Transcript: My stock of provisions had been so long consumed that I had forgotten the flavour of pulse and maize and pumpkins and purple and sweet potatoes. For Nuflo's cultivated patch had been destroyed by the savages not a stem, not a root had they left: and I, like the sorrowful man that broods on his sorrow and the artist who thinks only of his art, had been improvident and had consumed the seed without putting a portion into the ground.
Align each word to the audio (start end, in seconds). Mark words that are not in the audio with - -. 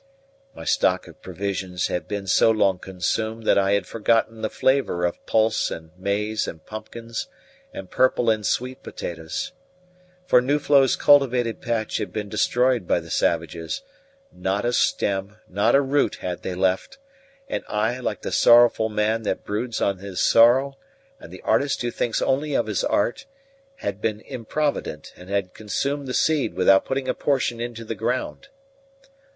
My 0.55 0.63
stock 0.65 1.07
of 1.07 1.21
provisions 1.21 1.85
had 1.85 2.07
been 2.07 2.25
so 2.25 2.49
long 2.49 2.79
consumed 2.79 3.45
that 3.45 3.59
I 3.59 3.73
had 3.73 3.85
forgotten 3.85 4.41
the 4.41 4.49
flavour 4.49 5.05
of 5.05 5.23
pulse 5.27 5.69
and 5.69 5.91
maize 5.95 6.47
and 6.47 6.65
pumpkins 6.65 7.27
and 7.71 7.87
purple 7.87 8.31
and 8.31 8.43
sweet 8.43 8.81
potatoes. 8.81 9.51
For 10.25 10.41
Nuflo's 10.41 10.95
cultivated 10.95 11.61
patch 11.61 11.97
had 11.97 12.11
been 12.11 12.29
destroyed 12.29 12.87
by 12.87 12.99
the 12.99 13.11
savages 13.11 13.83
not 14.31 14.65
a 14.65 14.73
stem, 14.73 15.35
not 15.47 15.75
a 15.75 15.81
root 15.81 16.15
had 16.15 16.41
they 16.41 16.55
left: 16.55 16.97
and 17.47 17.63
I, 17.69 17.99
like 17.99 18.23
the 18.23 18.31
sorrowful 18.31 18.89
man 18.89 19.21
that 19.21 19.45
broods 19.45 19.81
on 19.83 19.99
his 19.99 20.19
sorrow 20.19 20.79
and 21.19 21.31
the 21.31 21.43
artist 21.43 21.79
who 21.83 21.91
thinks 21.91 22.23
only 22.23 22.55
of 22.55 22.65
his 22.65 22.83
art, 22.83 23.27
had 23.75 24.01
been 24.01 24.21
improvident 24.21 25.13
and 25.15 25.29
had 25.29 25.53
consumed 25.53 26.07
the 26.07 26.15
seed 26.15 26.55
without 26.55 26.85
putting 26.85 27.07
a 27.07 27.13
portion 27.13 27.61
into 27.61 27.85
the 27.85 27.93
ground. 27.93 28.47